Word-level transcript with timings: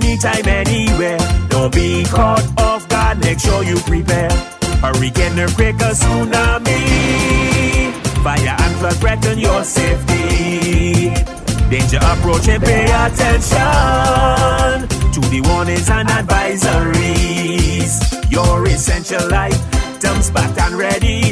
anytime, 0.00 0.46
anywhere. 0.46 1.18
Don't 1.48 1.74
be 1.74 2.04
caught 2.04 2.44
off 2.58 2.88
guard, 2.88 3.18
make 3.20 3.38
sure 3.38 3.62
you 3.62 3.78
prepare. 3.80 4.30
Hurricane, 4.82 5.38
earthquake, 5.38 5.76
a 5.76 5.92
tsunami. 5.92 6.80
Fire 8.24 8.56
and 8.58 8.76
flood 8.76 8.96
threaten 8.96 9.38
your 9.38 9.62
safety. 9.64 11.10
Danger 11.70 11.98
approaching, 12.02 12.60
pay 12.60 12.84
attention 12.84 13.58
to 15.14 15.20
the 15.30 15.40
warnings 15.44 15.88
and 15.90 16.08
advisories. 16.08 18.00
Your 18.30 18.66
essential 18.66 19.28
life 19.28 19.58
items 20.00 20.30
back 20.30 20.56
and 20.58 20.76
ready, 20.76 21.29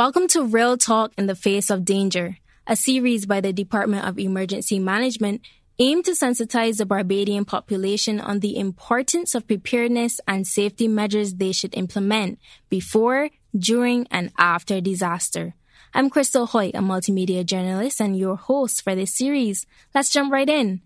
Welcome 0.00 0.28
to 0.28 0.46
Real 0.46 0.78
Talk 0.78 1.12
in 1.18 1.26
the 1.26 1.34
Face 1.34 1.68
of 1.68 1.84
Danger, 1.84 2.38
a 2.66 2.74
series 2.74 3.26
by 3.26 3.42
the 3.42 3.52
Department 3.52 4.06
of 4.06 4.18
Emergency 4.18 4.78
Management 4.78 5.42
aimed 5.78 6.06
to 6.06 6.12
sensitize 6.12 6.78
the 6.78 6.86
Barbadian 6.86 7.44
population 7.44 8.18
on 8.18 8.40
the 8.40 8.56
importance 8.56 9.34
of 9.34 9.46
preparedness 9.46 10.18
and 10.26 10.46
safety 10.46 10.88
measures 10.88 11.34
they 11.34 11.52
should 11.52 11.76
implement 11.76 12.38
before, 12.70 13.28
during, 13.54 14.06
and 14.10 14.32
after 14.38 14.80
disaster. 14.80 15.52
I'm 15.92 16.08
Crystal 16.08 16.46
Hoyt, 16.46 16.74
a 16.74 16.78
multimedia 16.78 17.44
journalist 17.44 18.00
and 18.00 18.16
your 18.16 18.36
host 18.36 18.80
for 18.80 18.94
this 18.94 19.14
series. 19.14 19.66
Let's 19.94 20.08
jump 20.08 20.32
right 20.32 20.48
in. 20.48 20.80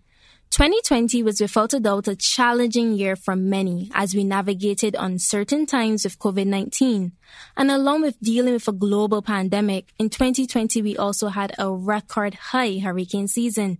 2020 0.51 1.21
was 1.23 1.41
without 1.41 1.73
a 1.73 1.79
doubt 1.79 2.07
a 2.07 2.15
challenging 2.15 2.93
year 2.93 3.15
for 3.15 3.35
many 3.35 3.91
as 3.93 4.15
we 4.15 4.23
navigated 4.23 4.95
uncertain 4.97 5.65
times 5.65 6.05
with 6.05 6.17
COVID-19. 6.19 7.11
And 7.57 7.71
along 7.71 8.03
with 8.03 8.19
dealing 8.21 8.53
with 8.53 8.67
a 8.67 8.71
global 8.71 9.21
pandemic, 9.21 9.91
in 9.99 10.09
2020 10.09 10.81
we 10.81 10.95
also 10.95 11.27
had 11.27 11.53
a 11.57 11.69
record 11.71 12.35
high 12.35 12.77
hurricane 12.77 13.27
season, 13.27 13.79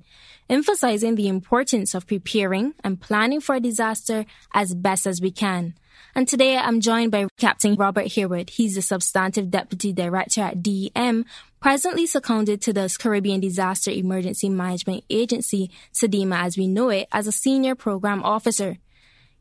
emphasizing 0.50 1.16
the 1.16 1.30
importance 1.30 1.94
of 1.94 2.08
preparing 2.08 2.74
and 2.84 3.00
planning 3.00 3.40
for 3.40 3.56
a 3.56 3.62
disaster 3.62 4.26
as 4.54 4.76
best 4.76 5.08
as 5.08 5.22
we 5.22 5.32
can. 5.32 5.76
And 6.14 6.28
today 6.28 6.58
I'm 6.58 6.82
joined 6.82 7.12
by 7.12 7.28
Captain 7.38 7.76
Robert 7.76 8.14
Harewood. 8.14 8.52
He's 8.52 8.76
the 8.76 8.82
substantive 8.82 9.50
deputy 9.50 9.92
director 9.92 10.42
at 10.42 10.62
DEM, 10.62 11.26
presently 11.60 12.06
seconded 12.06 12.62
to 12.62 12.74
the 12.74 12.94
Caribbean 13.00 13.40
Disaster 13.40 13.92
Emergency 13.92 14.50
Management 14.50 15.04
Agency, 15.10 15.72
CDEMA 15.94 16.38
as 16.38 16.58
we 16.58 16.68
know 16.68 16.90
it, 16.90 17.08
as 17.12 17.28
a 17.28 17.32
senior 17.32 17.76
program 17.76 18.24
officer. 18.24 18.78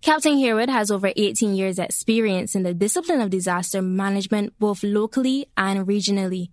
Captain 0.01 0.39
Harewood 0.39 0.69
has 0.69 0.91
over 0.91 1.13
18 1.17 1.55
years 1.55 1.79
experience 1.79 2.55
in 2.55 2.63
the 2.63 2.75
discipline 2.75 3.21
of 3.21 3.31
disaster 3.31 3.81
management 3.81 4.53
both 4.59 4.83
locally 4.83 5.47
and 5.57 5.87
regionally. 5.87 6.51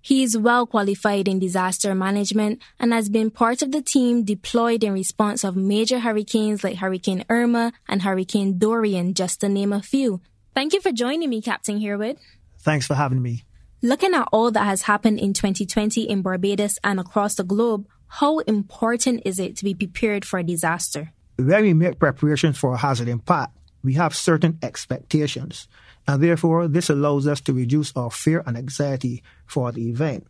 He 0.00 0.22
is 0.22 0.38
well 0.38 0.66
qualified 0.66 1.28
in 1.28 1.38
disaster 1.38 1.94
management 1.94 2.62
and 2.78 2.92
has 2.92 3.08
been 3.08 3.30
part 3.30 3.62
of 3.62 3.72
the 3.72 3.82
team 3.82 4.24
deployed 4.24 4.84
in 4.84 4.92
response 4.92 5.44
of 5.44 5.56
major 5.56 5.98
hurricanes 5.98 6.62
like 6.62 6.76
Hurricane 6.76 7.24
Irma 7.28 7.72
and 7.88 8.02
Hurricane 8.02 8.58
Dorian, 8.58 9.14
just 9.14 9.40
to 9.40 9.48
name 9.48 9.72
a 9.72 9.82
few. 9.82 10.20
Thank 10.54 10.72
you 10.72 10.80
for 10.80 10.92
joining 10.92 11.30
me, 11.30 11.42
Captain 11.42 11.80
Harewood. 11.80 12.18
Thanks 12.60 12.86
for 12.86 12.94
having 12.94 13.22
me. 13.22 13.44
Looking 13.82 14.14
at 14.14 14.28
all 14.32 14.50
that 14.50 14.64
has 14.64 14.82
happened 14.82 15.20
in 15.20 15.32
2020 15.32 16.02
in 16.02 16.22
Barbados 16.22 16.78
and 16.82 16.98
across 16.98 17.36
the 17.36 17.44
globe, 17.44 17.86
how 18.08 18.38
important 18.40 19.22
is 19.24 19.38
it 19.38 19.56
to 19.58 19.64
be 19.64 19.74
prepared 19.74 20.24
for 20.24 20.38
a 20.38 20.42
disaster? 20.42 21.12
When 21.36 21.62
we 21.62 21.74
make 21.74 21.98
preparations 21.98 22.58
for 22.58 22.74
a 22.74 22.76
hazard 22.76 23.08
impact, 23.08 23.56
we 23.84 23.94
have 23.94 24.16
certain 24.16 24.58
expectations 24.62 25.68
and 26.08 26.22
therefore 26.22 26.66
this 26.66 26.88
allows 26.88 27.28
us 27.28 27.40
to 27.42 27.52
reduce 27.52 27.92
our 27.94 28.10
fear 28.10 28.42
and 28.46 28.56
anxiety 28.56 29.22
for 29.46 29.70
the 29.70 29.88
event 29.90 30.26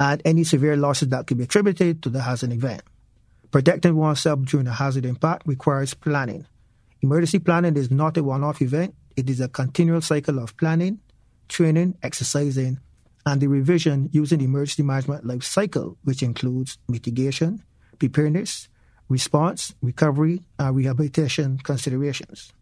and 0.00 0.22
any 0.24 0.42
severe 0.42 0.76
losses 0.76 1.08
that 1.08 1.26
could 1.26 1.36
be 1.36 1.44
attributed 1.44 2.02
to 2.02 2.08
the 2.08 2.22
hazard 2.22 2.52
event. 2.52 2.82
Protecting 3.50 3.94
oneself 3.94 4.40
during 4.42 4.66
a 4.66 4.72
hazard 4.72 5.04
impact 5.04 5.46
requires 5.46 5.94
planning. 5.94 6.46
Emergency 7.02 7.38
planning 7.38 7.76
is 7.76 7.90
not 7.90 8.16
a 8.16 8.24
one 8.24 8.42
off 8.42 8.62
event, 8.62 8.94
it 9.16 9.28
is 9.28 9.40
a 9.40 9.48
continual 9.48 10.00
cycle 10.00 10.38
of 10.38 10.56
planning, 10.56 10.98
training, 11.48 11.96
exercising, 12.02 12.78
and 13.26 13.40
the 13.40 13.48
revision 13.48 14.08
using 14.12 14.38
the 14.38 14.46
emergency 14.46 14.82
management 14.82 15.26
life 15.26 15.42
cycle, 15.42 15.98
which 16.04 16.22
includes 16.22 16.78
mitigation, 16.88 17.62
preparedness, 17.98 18.68
response, 19.08 19.74
recovery, 19.82 20.40
and 20.58 20.74
rehabilitation 20.74 21.58
considerations. 21.58 22.52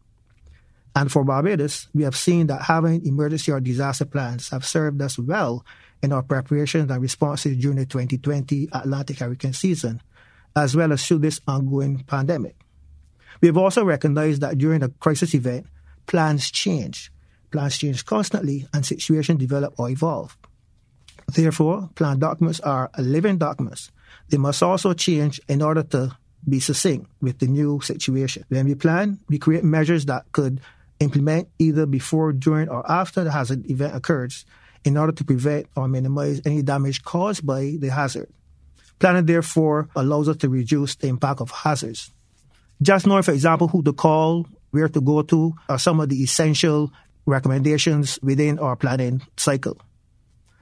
And 0.97 1.13
for 1.13 1.25
Barbados, 1.25 1.89
we 1.93 2.05
have 2.05 2.17
seen 2.17 2.47
that 2.47 2.63
having 2.63 3.05
emergency 3.05 3.53
or 3.53 3.61
disaster 3.61 4.07
plans 4.07 4.49
have 4.49 4.65
served 4.65 5.01
us 5.03 5.19
well 5.19 5.63
in 6.03 6.11
our 6.11 6.23
preparations 6.23 6.91
and 6.91 7.03
responses 7.03 7.59
during 7.59 7.77
the 7.77 7.85
2020 7.85 8.71
Atlantic 8.73 9.19
hurricane 9.19 9.53
season, 9.53 10.01
as 10.57 10.75
well 10.75 10.91
as 10.93 11.07
through 11.07 11.19
this 11.19 11.39
ongoing 11.47 12.03
pandemic. 12.05 12.57
We 13.43 13.49
have 13.49 13.59
also 13.59 13.85
recognized 13.85 14.41
that 14.41 14.57
during 14.57 14.83
a 14.83 14.89
crisis 14.89 15.35
event, 15.35 15.67
plans 16.07 16.51
change. 16.51 17.13
Plans 17.51 17.77
change 17.77 18.07
constantly 18.07 18.67
and 18.73 18.87
situations 18.87 19.39
develop 19.39 19.79
or 19.79 19.91
evolve. 19.91 20.35
Therefore, 21.29 21.91
plan 21.95 22.21
documents 22.21 22.61
are 22.61 22.91
living 22.97 23.37
documents. 23.37 23.91
They 24.31 24.39
must 24.39 24.63
also 24.63 24.95
change 24.95 25.43
in 25.47 25.61
order 25.61 25.83
to 25.83 26.17
be 26.49 26.59
succinct 26.59 27.11
with 27.21 27.39
the 27.39 27.49
new 27.49 27.81
situation. 27.83 28.45
When 28.49 28.67
we 28.67 28.77
plan, 28.77 29.19
we 29.29 29.39
create 29.39 29.65
measures 29.65 30.07
that 30.07 30.25
could 30.33 30.63
implement 31.01 31.49
either 31.59 31.87
before, 31.87 32.33
during, 32.33 32.69
or 32.69 32.89
after 32.91 33.25
the 33.25 33.31
hazard 33.31 33.69
event 33.71 33.95
occurs 33.95 34.45
in 34.85 34.97
order 34.97 35.13
to 35.13 35.25
prevent 35.25 35.67
or 35.77 35.89
minimize 35.89 36.41
any 36.45 36.63
damage 36.63 37.03
caused 37.03 37.45
by 37.45 37.77
the 37.79 37.89
hazard. 37.89 38.29
Planning, 38.99 39.27
therefore, 39.27 39.89
allows 39.95 40.29
us 40.29 40.39
to 40.39 40.49
reduce 40.49 40.95
the 40.95 41.09
impact 41.09 41.41
of 41.41 41.51
hazards. 41.51 42.13
Just 42.81 43.07
knowing, 43.07 43.23
for 43.23 43.33
example, 43.33 43.69
who 43.69 43.83
to 43.83 43.93
call, 43.93 44.47
where 44.71 44.89
to 44.89 45.01
go 45.01 45.23
to, 45.23 45.53
are 45.69 45.79
some 45.79 46.01
of 46.01 46.09
the 46.09 46.23
essential 46.23 46.93
recommendations 47.27 48.19
within 48.23 48.59
our 48.59 48.77
planning 48.77 49.21
cycle. 49.37 49.77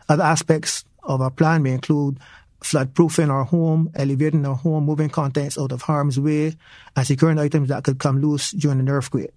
Other 0.08 0.24
aspects 0.24 0.84
of 1.02 1.20
our 1.20 1.30
plan 1.30 1.62
may 1.62 1.72
include 1.72 2.18
flood-proofing 2.62 3.30
our 3.30 3.44
home, 3.44 3.90
elevating 3.94 4.46
our 4.46 4.54
home, 4.54 4.84
moving 4.84 5.10
contents 5.10 5.58
out 5.58 5.70
of 5.70 5.82
harm's 5.82 6.18
way, 6.18 6.56
and 6.96 7.06
securing 7.06 7.38
items 7.38 7.68
that 7.68 7.84
could 7.84 7.98
come 7.98 8.20
loose 8.20 8.52
during 8.52 8.80
an 8.80 8.88
earthquake. 8.88 9.30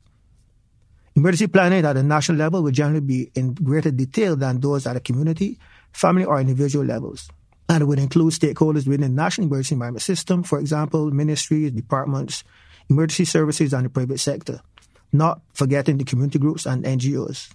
Emergency 1.18 1.48
planning 1.48 1.84
at 1.84 1.94
the 1.94 2.04
national 2.04 2.38
level 2.38 2.62
will 2.62 2.70
generally 2.70 3.00
be 3.00 3.32
in 3.34 3.56
greater 3.56 3.90
detail 3.90 4.36
than 4.36 4.60
those 4.60 4.86
at 4.86 4.96
a 4.96 5.00
community, 5.00 5.58
family, 5.92 6.24
or 6.24 6.40
individual 6.40 6.86
levels. 6.86 7.28
And 7.68 7.82
it 7.82 7.86
would 7.86 7.98
include 7.98 8.34
stakeholders 8.34 8.88
within 8.88 9.02
the 9.02 9.10
national 9.10 9.48
emergency 9.48 9.74
management 9.74 10.04
system, 10.04 10.44
for 10.44 10.60
example, 10.60 11.10
ministries, 11.10 11.72
departments, 11.72 12.44
emergency 12.88 13.26
services, 13.26 13.74
and 13.74 13.86
the 13.86 13.90
private 13.90 14.20
sector, 14.20 14.62
not 15.12 15.42
forgetting 15.54 15.98
the 15.98 16.04
community 16.04 16.38
groups 16.38 16.68
and 16.68 16.86
NGOs. 16.86 17.50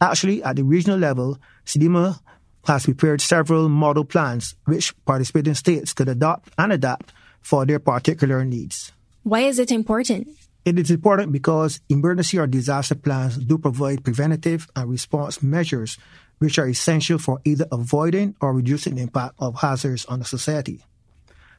Actually, 0.00 0.42
at 0.42 0.56
the 0.56 0.64
regional 0.64 0.98
level, 0.98 1.38
CDEMA 1.66 2.18
has 2.66 2.86
prepared 2.86 3.20
several 3.20 3.68
model 3.68 4.06
plans 4.06 4.54
which 4.64 4.94
participating 5.04 5.52
states 5.52 5.92
could 5.92 6.08
adopt 6.08 6.48
and 6.56 6.72
adapt 6.72 7.12
for 7.42 7.66
their 7.66 7.78
particular 7.78 8.46
needs. 8.46 8.92
Why 9.24 9.40
is 9.40 9.58
it 9.58 9.70
important? 9.70 10.26
It 10.64 10.78
is 10.78 10.90
important 10.90 11.30
because 11.30 11.80
emergency 11.90 12.38
or 12.38 12.46
disaster 12.46 12.94
plans 12.94 13.36
do 13.36 13.58
provide 13.58 14.02
preventative 14.02 14.66
and 14.74 14.84
uh, 14.84 14.88
response 14.88 15.42
measures 15.42 15.98
which 16.38 16.58
are 16.58 16.66
essential 16.66 17.18
for 17.18 17.40
either 17.44 17.66
avoiding 17.70 18.34
or 18.40 18.54
reducing 18.54 18.94
the 18.94 19.02
impact 19.02 19.34
of 19.38 19.60
hazards 19.60 20.06
on 20.06 20.20
the 20.20 20.24
society. 20.24 20.80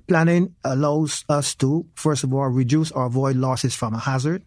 Planning 0.08 0.56
allows 0.64 1.24
us 1.30 1.56
to, 1.56 1.86
first 1.94 2.24
of 2.24 2.34
all, 2.34 2.48
reduce 2.50 2.92
or 2.92 3.06
avoid 3.06 3.36
losses 3.36 3.76
from 3.76 3.94
a 3.94 4.00
hazard, 4.00 4.44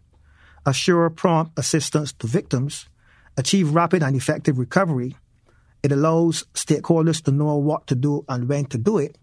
assure 0.65 1.09
prompt 1.09 1.57
assistance 1.57 2.11
to 2.13 2.27
victims, 2.27 2.87
achieve 3.37 3.73
rapid 3.73 4.03
and 4.03 4.15
effective 4.15 4.57
recovery. 4.57 5.15
It 5.83 5.91
allows 5.91 6.43
stakeholders 6.53 7.23
to 7.23 7.31
know 7.31 7.55
what 7.55 7.87
to 7.87 7.95
do 7.95 8.25
and 8.27 8.47
when 8.47 8.65
to 8.65 8.77
do 8.77 8.97
it. 8.97 9.17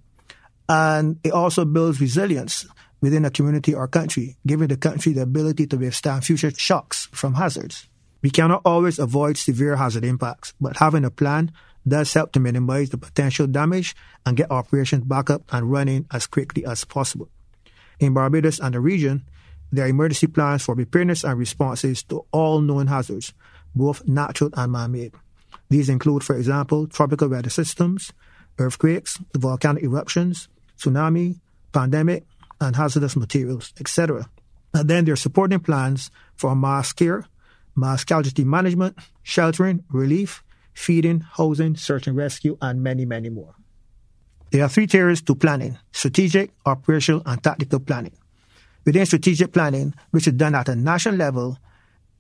And 0.69 1.21
it 1.23 1.33
also 1.33 1.65
builds 1.65 2.01
resilience 2.01 2.67
within 3.01 3.25
a 3.25 3.31
community 3.31 3.75
or 3.75 3.87
country, 3.89 4.37
giving 4.47 4.69
the 4.69 4.77
country 4.77 5.13
the 5.13 5.23
ability 5.23 5.67
to 5.67 5.77
withstand 5.77 6.25
future 6.25 6.51
shocks 6.51 7.09
from 7.13 7.35
hazards. 7.35 7.89
We 8.23 8.31
cannot 8.31 8.63
always 8.65 8.99
avoid 8.99 9.37
severe 9.37 9.77
hazard 9.77 10.05
impacts, 10.05 10.55
but 10.61 10.79
having 10.79 11.05
a 11.05 11.11
plan 11.11 11.53
does 11.87 12.13
help 12.13 12.33
to 12.33 12.41
minimize 12.41 12.91
the 12.91 12.99
potential 12.99 13.47
damage 13.47 13.95
and 14.25 14.37
get 14.37 14.51
operations 14.51 15.05
back 15.05 15.31
up 15.31 15.43
and 15.53 15.71
running 15.71 16.07
as 16.11 16.27
quickly 16.27 16.65
as 16.67 16.85
possible. 16.85 17.29
In 18.01 18.15
Barbados 18.15 18.59
and 18.59 18.75
the 18.75 18.81
region, 18.81 19.25
there 19.71 19.85
are 19.85 19.89
emergency 19.89 20.27
plans 20.27 20.63
for 20.63 20.75
preparedness 20.75 21.25
and 21.25 21.39
responses 21.39 22.03
to 22.05 22.25
all 22.33 22.61
known 22.61 22.89
hazards, 22.89 23.33
both 23.75 24.07
natural 24.07 24.51
and 24.55 24.73
man-made. 24.73 25.13
These 25.69 25.89
include, 25.89 26.25
for 26.25 26.37
example, 26.37 26.87
tropical 26.87 27.29
weather 27.29 27.51
systems, 27.51 28.13
earthquakes, 28.59 29.19
volcanic 29.35 29.83
eruptions, 29.83 30.49
tsunami, 30.79 31.41
pandemic, 31.73 32.25
and 32.61 32.77
hazardous 32.77 33.17
materials, 33.17 33.73
etc. 33.79 34.29
And 34.75 34.89
then 34.89 35.05
there 35.05 35.15
are 35.15 35.17
supporting 35.17 35.61
plans 35.61 36.11
for 36.37 36.55
mass 36.55 36.93
care, 36.93 37.25
mass 37.75 38.05
casualty 38.05 38.45
management, 38.45 38.99
sheltering, 39.23 39.85
relief, 39.91 40.43
feeding, 40.75 41.21
housing, 41.21 41.77
search 41.77 42.07
and 42.07 42.17
rescue, 42.17 42.57
and 42.61 42.83
many, 42.83 43.05
many 43.05 43.31
more. 43.31 43.55
There 44.51 44.63
are 44.63 44.69
three 44.69 44.87
tiers 44.87 45.23
to 45.23 45.35
planning 45.35 45.79
strategic, 45.93 46.53
operational, 46.65 47.23
and 47.27 47.43
tactical 47.43 47.81
planning. 47.81 48.17
Within 48.85 49.07
strategic 49.07 49.53
planning, 49.53 49.95
which 50.13 50.29
is 50.29 50.35
done 50.35 50.55
at 50.55 50.69
a 50.69 50.77
national 50.77 51.17
level, 51.17 51.59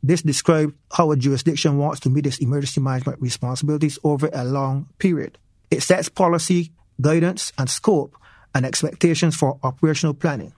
this 0.02 0.22
describes 0.22 0.72
how 0.92 1.12
a 1.12 1.16
jurisdiction 1.16 1.78
wants 1.78 2.00
to 2.00 2.10
meet 2.10 2.26
its 2.26 2.38
emergency 2.38 2.80
management 2.80 3.20
responsibilities 3.20 3.98
over 4.02 4.28
a 4.32 4.44
long 4.44 4.88
period. 4.98 5.38
It 5.70 5.82
sets 5.82 6.08
policy, 6.08 6.72
guidance, 7.00 7.52
and 7.58 7.68
scope 7.68 8.16
and 8.56 8.64
expectations 8.64 9.36
for 9.36 9.58
operational 9.62 10.14
planning. 10.14 10.54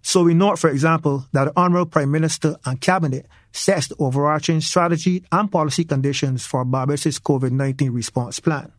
So 0.00 0.22
we 0.22 0.32
note, 0.32 0.58
for 0.58 0.70
example, 0.70 1.26
that 1.32 1.44
the 1.44 1.52
Honorable 1.60 1.90
Prime 1.90 2.10
Minister 2.10 2.56
and 2.64 2.80
Cabinet 2.80 3.26
sets 3.52 3.88
the 3.88 3.96
overarching 3.98 4.62
strategy 4.62 5.24
and 5.30 5.52
policy 5.52 5.84
conditions 5.84 6.46
for 6.46 6.64
Barbados' 6.64 7.18
COVID 7.18 7.50
19 7.50 7.90
response 7.90 8.40
plan. 8.40 8.72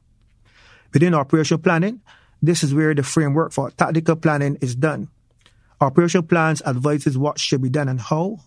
Within 0.92 1.14
operational 1.14 1.62
planning, 1.62 2.02
this 2.42 2.64
is 2.64 2.74
where 2.74 2.96
the 2.96 3.04
framework 3.04 3.54
for 3.54 3.70
tactical 3.70 4.16
planning 4.16 4.58
is 4.62 4.76
done. 4.76 5.10
Operational 5.80 6.26
plans 6.26 6.64
advises 6.64 7.20
what 7.20 7.40
should 7.40 7.62
be 7.62 7.70
done 7.70 7.88
and 7.88 8.02
how, 8.02 8.40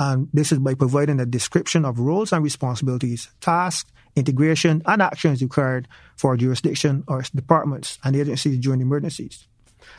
and 0.00 0.28
this 0.32 0.50
is 0.50 0.58
by 0.58 0.74
providing 0.74 1.20
a 1.20 1.26
description 1.26 1.84
of 1.84 2.00
roles 2.00 2.32
and 2.32 2.42
responsibilities, 2.42 3.30
tasks, 3.40 3.92
integration, 4.16 4.82
and 4.86 5.02
actions 5.02 5.40
required 5.40 5.86
for 6.16 6.36
jurisdiction 6.36 7.04
or 7.06 7.22
departments 7.34 8.00
and 8.02 8.16
agencies 8.16 8.58
during 8.58 8.80
emergencies. 8.80 9.46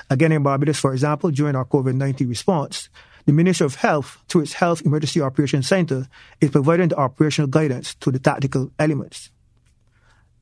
Again, 0.09 0.31
in 0.31 0.43
Barbados, 0.43 0.79
for 0.79 0.93
example, 0.93 1.31
during 1.31 1.55
our 1.55 1.65
COVID 1.65 1.95
19 1.95 2.27
response, 2.29 2.89
the 3.25 3.33
Ministry 3.33 3.65
of 3.65 3.75
Health, 3.75 4.17
through 4.27 4.41
its 4.41 4.53
Health 4.53 4.81
Emergency 4.85 5.21
Operations 5.21 5.67
Center, 5.67 6.07
is 6.41 6.51
providing 6.51 6.89
the 6.89 6.97
operational 6.97 7.47
guidance 7.47 7.95
to 7.95 8.11
the 8.11 8.19
tactical 8.19 8.71
elements. 8.77 9.31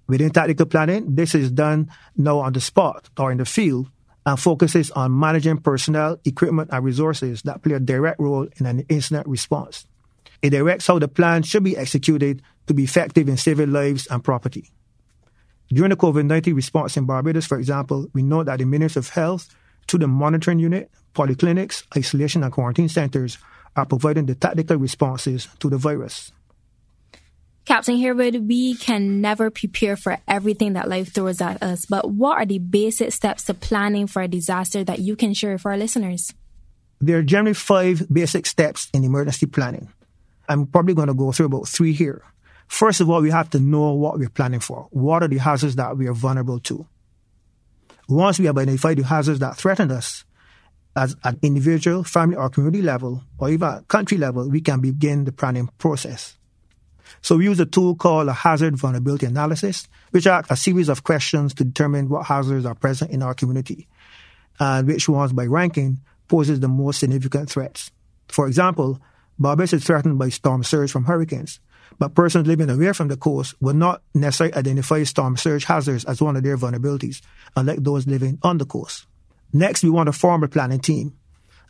Within 0.08 0.32
tactical 0.32 0.66
planning, 0.66 1.16
this 1.16 1.36
is 1.36 1.52
done 1.52 1.92
now 2.18 2.40
on 2.40 2.54
the 2.54 2.62
spot 2.62 3.10
or 3.18 3.32
in 3.32 3.38
the 3.38 3.46
field 3.46 3.88
and 4.26 4.40
focuses 4.40 4.92
on 4.92 5.18
managing 5.18 5.58
personnel, 5.58 6.20
equipment, 6.26 6.70
and 6.72 6.84
resources 6.84 7.42
that 7.44 7.62
play 7.62 7.76
a 7.76 7.80
direct 7.80 8.20
role 8.20 8.48
in 8.58 8.66
an 8.66 8.86
incident 8.90 9.28
response. 9.28 9.86
It 10.42 10.50
directs 10.50 10.88
how 10.88 11.00
the 11.00 11.08
plan 11.08 11.44
should 11.44 11.64
be 11.64 11.78
executed 11.78 12.42
to 12.68 12.74
be 12.74 12.84
effective 12.84 13.30
in 13.30 13.38
saving 13.38 13.72
lives 13.72 14.08
and 14.08 14.24
property. 14.24 14.72
During 15.74 15.90
the 15.90 15.96
COVID 15.96 16.26
19 16.26 16.54
response 16.54 16.98
in 16.98 17.06
Barbados, 17.06 17.46
for 17.46 17.58
example, 17.58 18.08
we 18.14 18.24
know 18.24 18.44
that 18.44 18.60
the 18.60 18.66
Ministry 18.66 19.00
of 19.00 19.10
Health, 19.10 19.56
through 19.88 20.00
the 20.00 20.08
monitoring 20.08 20.60
unit, 20.60 20.92
polyclinics, 21.14 21.84
isolation, 21.96 22.44
and 22.44 22.52
quarantine 22.52 22.90
centers, 22.90 23.38
are 23.76 23.86
providing 23.86 24.26
the 24.26 24.36
tactical 24.36 24.78
responses 24.78 25.48
to 25.60 25.70
the 25.70 25.78
virus. 25.78 26.34
Captain 27.64 27.98
Harewood, 27.98 28.48
we 28.48 28.76
can 28.76 29.22
never 29.22 29.50
prepare 29.50 29.96
for 29.96 30.18
everything 30.28 30.74
that 30.74 30.90
life 30.90 31.14
throws 31.14 31.40
at 31.40 31.62
us, 31.64 31.86
but 31.86 32.10
what 32.10 32.38
are 32.38 32.46
the 32.46 32.60
basic 32.60 33.14
steps 33.14 33.44
to 33.46 33.54
planning 33.54 34.08
for 34.08 34.22
a 34.22 34.28
disaster 34.28 34.84
that 34.84 35.00
you 35.00 35.16
can 35.16 35.34
share 35.34 35.58
for 35.58 35.72
our 35.72 35.78
listeners? 35.78 36.34
There 37.00 37.18
are 37.18 37.24
generally 37.24 37.54
five 37.54 38.08
basic 38.12 38.46
steps 38.46 38.90
in 38.94 39.04
emergency 39.04 39.46
planning. 39.46 39.90
I'm 40.50 40.66
probably 40.68 40.96
going 40.96 41.08
to 41.08 41.14
go 41.14 41.32
through 41.32 41.46
about 41.46 41.68
three 41.68 41.94
here. 41.94 42.24
First 42.72 43.02
of 43.02 43.10
all, 43.10 43.22
we 43.22 43.32
have 43.32 43.50
to 43.50 43.60
know 43.60 43.92
what 43.92 44.18
we're 44.18 44.30
planning 44.30 44.62
for. 44.62 44.88
What 44.92 45.22
are 45.24 45.28
the 45.28 45.40
hazards 45.40 45.76
that 45.76 45.98
we 45.98 46.08
are 46.08 46.14
vulnerable 46.14 46.58
to? 46.62 46.88
Once 48.08 48.40
we 48.40 48.46
have 48.46 48.58
identified 48.58 48.98
the 48.98 49.04
hazards 49.04 49.40
that 49.40 49.58
threaten 49.58 49.92
us, 49.92 50.24
as 50.96 51.18
an 51.26 51.38
individual, 51.42 52.06
family, 52.06 52.38
or 52.38 52.50
community 52.50 52.82
level, 52.82 53.26
or 53.40 53.50
even 53.50 53.68
at 53.68 53.88
country 53.90 54.18
level, 54.18 54.50
we 54.50 54.62
can 54.62 54.80
begin 54.80 55.26
the 55.26 55.34
planning 55.34 55.70
process. 55.80 56.38
So 57.22 57.36
we 57.36 57.44
use 57.44 57.60
a 57.60 57.66
tool 57.66 57.94
called 57.94 58.30
a 58.30 58.34
hazard 58.34 58.78
vulnerability 58.78 59.26
analysis, 59.26 59.90
which 60.12 60.26
are 60.26 60.46
a 60.50 60.56
series 60.56 60.88
of 60.88 61.04
questions 61.04 61.54
to 61.56 61.66
determine 61.66 62.08
what 62.08 62.28
hazards 62.28 62.66
are 62.66 62.74
present 62.74 63.12
in 63.12 63.22
our 63.22 63.34
community 63.34 63.90
and 64.62 64.88
which 64.88 65.10
ones 65.10 65.34
by 65.34 65.46
ranking 65.46 66.00
poses 66.30 66.62
the 66.62 66.70
most 66.70 67.02
significant 67.02 67.50
threats. 67.50 67.92
For 68.30 68.48
example, 68.48 69.02
Barbados 69.38 69.74
is 69.74 69.84
threatened 69.84 70.18
by 70.18 70.30
storm 70.30 70.64
surge 70.64 70.90
from 70.90 71.04
hurricanes, 71.04 71.60
but 72.00 72.16
persons 72.16 72.48
living 72.48 72.70
away 72.70 72.94
from 72.94 73.08
the 73.08 73.18
coast 73.18 73.56
will 73.62 73.74
not 73.74 74.02
necessarily 74.14 74.56
identify 74.56 75.04
storm 75.04 75.38
surge 75.38 75.66
hazards 75.66 76.06
as 76.06 76.22
one 76.22 76.36
of 76.36 76.44
their 76.44 76.58
vulnerabilities, 76.58 77.22
unlike 77.56 77.84
those 77.84 78.08
living 78.08 78.40
on 78.44 78.58
the 78.58 78.66
coast. 78.66 79.06
Next, 79.54 79.84
we 79.84 79.90
want 79.90 80.08
to 80.08 80.14
form 80.14 80.44
a 80.44 80.48
planning 80.48 80.80
team. 80.80 81.16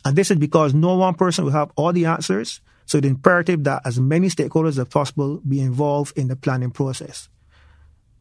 And 0.04 0.16
this 0.16 0.30
is 0.30 0.36
because 0.36 0.74
no 0.74 0.96
one 0.96 1.14
person 1.14 1.44
will 1.44 1.52
have 1.52 1.70
all 1.76 1.92
the 1.92 2.06
answers, 2.06 2.60
so 2.86 2.98
it's 2.98 3.06
imperative 3.06 3.64
that 3.64 3.82
as 3.84 4.00
many 4.00 4.28
stakeholders 4.28 4.78
as 4.78 4.88
possible 4.88 5.40
be 5.46 5.60
involved 5.60 6.16
in 6.18 6.28
the 6.28 6.36
planning 6.36 6.70
process. 6.70 7.28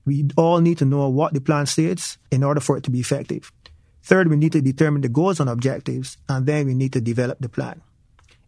We 0.06 0.30
all 0.36 0.59
need 0.59 0.80
to 0.80 0.86
know 0.86 1.09
what 1.09 1.33
the 1.33 1.42
plan 1.42 1.65
states 1.65 2.18
in 2.31 2.44
order 2.44 2.59
for 2.59 2.77
it 2.77 2.83
to 2.83 2.92
be 2.92 3.00
effective. 3.00 3.51
Third, 4.03 4.30
we 4.30 4.36
need 4.36 4.51
to 4.53 4.62
determine 4.62 5.01
the 5.01 5.09
goals 5.09 5.39
and 5.39 5.50
objectives, 5.50 6.18
and 6.27 6.45
then 6.45 6.65
we 6.65 6.74
need 6.74 6.94
to 6.94 7.01
develop 7.01 7.39
the 7.39 7.50
plan. 7.50 7.81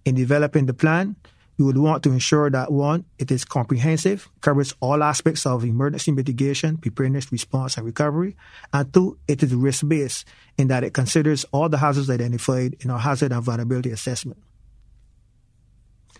In 0.05 0.15
developing 0.15 0.65
the 0.65 0.73
plan, 0.73 1.15
we 1.57 1.65
would 1.65 1.77
want 1.77 2.03
to 2.03 2.11
ensure 2.11 2.49
that 2.49 2.71
one, 2.71 3.05
it 3.19 3.31
is 3.31 3.45
comprehensive, 3.45 4.29
covers 4.41 4.73
all 4.79 5.03
aspects 5.03 5.45
of 5.45 5.63
emergency 5.63 6.11
mitigation, 6.11 6.77
preparedness, 6.77 7.31
response, 7.31 7.77
and 7.77 7.85
recovery. 7.85 8.35
And 8.71 8.91
two, 8.91 9.17
it 9.27 9.43
is 9.43 9.53
risk 9.53 9.87
based 9.87 10.25
in 10.57 10.67
that 10.69 10.83
it 10.83 10.93
considers 10.93 11.45
all 11.51 11.69
the 11.69 11.77
hazards 11.77 12.09
identified 12.09 12.77
in 12.79 12.89
our 12.89 12.99
hazard 12.99 13.31
and 13.31 13.43
vulnerability 13.43 13.91
assessment. 13.91 14.41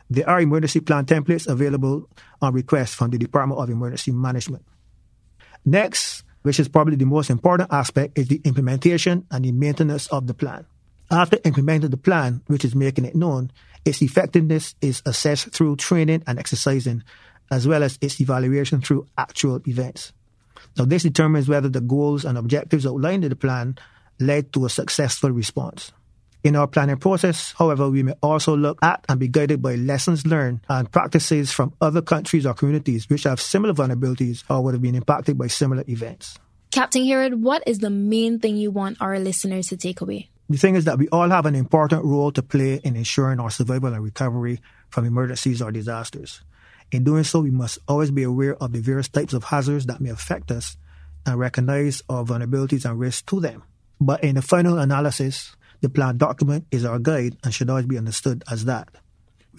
There 0.09 0.29
are 0.29 0.41
emergency 0.41 0.81
plan 0.81 1.05
templates 1.05 1.47
available 1.47 2.07
on 2.41 2.53
request 2.53 2.95
from 2.95 3.09
the 3.09 3.17
Department 3.17 3.59
of 3.59 3.69
Emergency 3.69 4.11
Management. 4.11 4.63
Next, 5.65 6.23
which 6.43 6.59
is 6.59 6.67
probably 6.67 6.97
the 6.97 7.05
most 7.05 7.31
important 7.31 7.73
aspect, 7.73 8.19
is 8.19 8.27
the 8.27 8.39
implementation 8.43 9.25
and 9.31 9.45
the 9.45 9.51
maintenance 9.51 10.07
of 10.07 10.27
the 10.27 10.33
plan. 10.35 10.65
After 11.13 11.37
implementing 11.43 11.91
the 11.91 11.97
plan, 11.97 12.41
which 12.47 12.65
is 12.65 12.73
making 12.73 13.05
it 13.05 13.15
known, 13.15 13.51
its 13.85 14.01
effectiveness 14.01 14.73
is 14.81 15.03
assessed 15.05 15.51
through 15.51 15.75
training 15.75 16.23
and 16.25 16.39
exercising, 16.39 17.03
as 17.51 17.67
well 17.67 17.83
as 17.83 17.99
its 18.01 18.19
evaluation 18.19 18.81
through 18.81 19.05
actual 19.15 19.61
events. 19.67 20.11
Now, 20.75 20.85
this 20.85 21.03
determines 21.03 21.47
whether 21.47 21.69
the 21.69 21.81
goals 21.81 22.25
and 22.25 22.35
objectives 22.35 22.87
outlined 22.87 23.23
in 23.23 23.29
the 23.29 23.35
plan 23.35 23.77
led 24.19 24.51
to 24.53 24.65
a 24.65 24.69
successful 24.69 25.29
response. 25.29 25.91
In 26.43 26.55
our 26.55 26.65
planning 26.65 26.97
process, 26.97 27.53
however, 27.59 27.91
we 27.91 28.01
may 28.01 28.15
also 28.23 28.57
look 28.57 28.79
at 28.81 29.05
and 29.07 29.19
be 29.19 29.27
guided 29.27 29.61
by 29.61 29.75
lessons 29.75 30.25
learned 30.25 30.61
and 30.67 30.91
practices 30.91 31.51
from 31.51 31.73
other 31.79 32.01
countries 32.01 32.47
or 32.47 32.55
communities 32.55 33.07
which 33.07 33.23
have 33.23 33.39
similar 33.39 33.75
vulnerabilities 33.75 34.43
or 34.49 34.63
would 34.63 34.73
have 34.73 34.81
been 34.81 34.95
impacted 34.95 35.37
by 35.37 35.45
similar 35.45 35.83
events. 35.87 36.39
Captain 36.71 37.05
Harewood, 37.05 37.43
what 37.43 37.61
is 37.67 37.79
the 37.79 37.91
main 37.91 38.39
thing 38.39 38.57
you 38.57 38.71
want 38.71 38.97
our 38.99 39.19
listeners 39.19 39.67
to 39.67 39.77
take 39.77 40.01
away? 40.01 40.31
The 40.49 40.57
thing 40.57 40.75
is 40.75 40.85
that 40.85 40.97
we 40.97 41.07
all 41.09 41.29
have 41.29 41.45
an 41.45 41.55
important 41.55 42.03
role 42.03 42.31
to 42.31 42.43
play 42.43 42.75
in 42.83 42.95
ensuring 42.95 43.39
our 43.39 43.49
survival 43.49 43.93
and 43.93 44.03
recovery 44.03 44.61
from 44.89 45.05
emergencies 45.05 45.61
or 45.61 45.71
disasters. 45.71 46.41
In 46.91 47.03
doing 47.03 47.23
so, 47.23 47.39
we 47.39 47.49
must 47.49 47.79
always 47.87 48.11
be 48.11 48.23
aware 48.23 48.55
of 48.61 48.71
the 48.71 48.79
various 48.79 49.07
types 49.07 49.33
of 49.33 49.45
hazards 49.45 49.87
that 49.87 50.01
may 50.01 50.09
affect 50.09 50.51
us 50.51 50.77
and 51.25 51.39
recognize 51.39 52.03
our 52.09 52.23
vulnerabilities 52.23 52.85
and 52.85 52.99
risks 52.99 53.23
to 53.23 53.39
them. 53.39 53.63
But 53.99 54.23
in 54.23 54.35
the 54.35 54.41
final 54.41 54.77
analysis, 54.77 55.55
the 55.81 55.89
plan 55.89 56.17
document 56.17 56.67
is 56.71 56.85
our 56.85 56.99
guide 56.99 57.37
and 57.43 57.53
should 57.53 57.69
always 57.69 57.85
be 57.85 57.97
understood 57.97 58.43
as 58.49 58.65
that. 58.65 58.89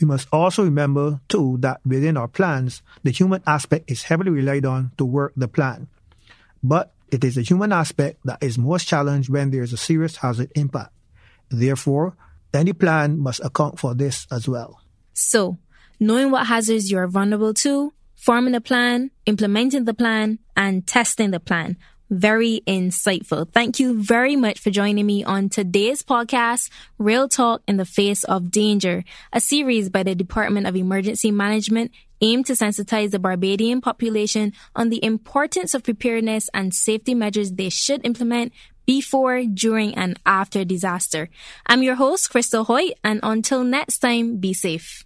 We 0.01 0.07
must 0.07 0.29
also 0.33 0.65
remember, 0.65 1.21
too, 1.29 1.59
that 1.61 1.81
within 1.85 2.17
our 2.17 2.29
plans, 2.29 2.83
the 3.03 3.11
human 3.11 3.43
aspect 3.47 3.91
is 3.91 4.05
heavily 4.05 4.31
relied 4.31 4.65
on 4.65 4.93
to 4.99 5.05
work 5.05 5.33
the 5.37 5.49
plan. 5.49 5.89
But 6.63 6.94
it 7.11 7.25
is 7.25 7.35
the 7.37 7.43
human 7.43 7.73
aspect 7.73 8.21
that 8.25 8.43
is 8.43 8.59
most 8.59 8.87
challenged 8.87 9.29
when 9.29 9.51
there 9.51 9.63
is 9.63 9.73
a 9.73 9.77
serious 9.77 10.17
hazard 10.17 10.51
impact. 10.55 10.93
Therefore, 11.51 12.17
any 12.53 12.73
plan 12.73 13.19
must 13.19 13.45
account 13.45 13.79
for 13.79 13.95
this 13.95 14.27
as 14.31 14.49
well. 14.49 14.81
So, 15.13 15.59
knowing 16.01 16.31
what 16.31 16.47
hazards 16.47 16.91
you 16.91 16.99
are 16.99 17.09
vulnerable 17.09 17.55
to, 17.55 17.93
forming 18.17 18.55
a 18.55 18.61
plan, 18.61 19.11
implementing 19.27 19.85
the 19.85 19.95
plan, 19.95 20.39
and 20.57 20.87
testing 20.87 21.31
the 21.31 21.41
plan 21.41 21.77
very 22.15 22.63
insightful. 22.67 23.51
Thank 23.51 23.81
you 23.81 24.01
very 24.01 24.37
much 24.37 24.61
for 24.61 24.71
joining 24.71 25.05
me 25.05 25.25
on 25.25 25.49
today's 25.49 26.03
podcast, 26.03 26.71
Real 26.99 27.29
Talk 27.29 27.63
in 27.67 27.77
the 27.77 27.85
Face 27.85 28.25
of 28.25 28.51
Danger, 28.51 29.05
a 29.33 29.41
series 29.41 29.91
by 29.91 30.03
the 30.03 30.15
Department 30.15 30.67
of 30.67 30.77
Emergency 30.77 31.31
Management 31.31 31.91
aimed 32.21 32.47
to 32.47 32.53
sensitize 32.53 33.11
the 33.11 33.19
Barbadian 33.19 33.81
population 33.81 34.53
on 34.75 34.89
the 34.89 35.05
importance 35.05 35.75
of 35.75 35.83
preparedness 35.83 36.49
and 36.55 36.73
safety 36.73 37.15
measures 37.15 37.53
they 37.53 37.69
should 37.69 38.05
implement 38.07 38.53
before, 38.87 39.43
during, 39.45 39.95
and 39.95 40.19
after 40.25 40.65
disaster. 40.65 41.29
I'm 41.67 41.83
your 41.83 41.97
host, 41.97 42.31
Crystal 42.31 42.65
Hoyt, 42.65 42.95
and 43.03 43.21
until 43.23 43.65
next 43.65 43.99
time, 43.99 44.37
be 44.37 44.53
safe. 44.53 45.05